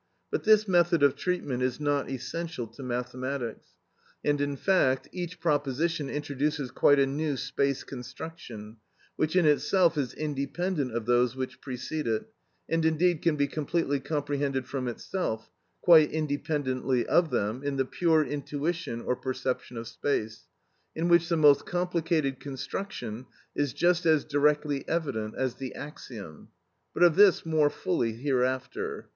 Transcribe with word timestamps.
But 0.31 0.45
this 0.45 0.67
method 0.67 1.03
of 1.03 1.15
treatment 1.15 1.61
is 1.61 1.79
not 1.79 2.09
essential 2.09 2.65
to 2.65 2.81
mathematics, 2.81 3.67
and 4.25 4.41
in 4.41 4.55
fact 4.55 5.07
each 5.11 5.39
proposition 5.39 6.09
introduces 6.09 6.71
quite 6.71 6.97
a 6.97 7.05
new 7.05 7.37
space 7.37 7.83
construction, 7.83 8.77
which 9.15 9.35
in 9.35 9.45
itself 9.45 9.99
is 9.99 10.15
independent 10.15 10.91
of 10.95 11.05
those 11.05 11.35
which 11.35 11.61
precede 11.61 12.07
it, 12.07 12.27
and 12.67 12.83
indeed 12.83 13.21
can 13.21 13.35
be 13.35 13.45
completely 13.45 13.99
comprehended 13.99 14.65
from 14.65 14.87
itself, 14.87 15.51
quite 15.81 16.09
independently 16.09 17.05
of 17.05 17.29
them, 17.29 17.61
in 17.63 17.77
the 17.77 17.85
pure 17.85 18.25
intuition 18.25 19.01
or 19.03 19.15
perception 19.15 19.77
of 19.77 19.87
space, 19.87 20.45
in 20.95 21.09
which 21.09 21.29
the 21.29 21.37
most 21.37 21.67
complicated 21.67 22.39
construction 22.39 23.27
is 23.55 23.71
just 23.71 24.07
as 24.07 24.23
directly 24.25 24.83
evident 24.89 25.35
as 25.37 25.57
the 25.57 25.75
axiom; 25.75 26.49
but 26.91 27.03
of 27.03 27.15
this 27.15 27.45
more 27.45 27.69
fully 27.69 28.13
hereafter. 28.13 29.07